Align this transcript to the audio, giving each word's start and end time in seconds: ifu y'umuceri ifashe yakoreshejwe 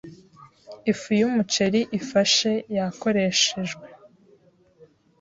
ifu 0.91 1.09
y'umuceri 1.19 1.81
ifashe 1.99 2.51
yakoreshejwe 2.77 3.85